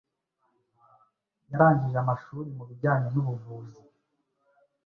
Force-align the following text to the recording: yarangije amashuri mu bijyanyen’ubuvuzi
yarangije 1.49 1.97
amashuri 2.03 2.49
mu 2.57 2.63
bijyanyen’ubuvuzi 2.69 3.83